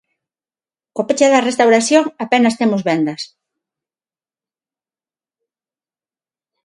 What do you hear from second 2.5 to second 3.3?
temos vendas.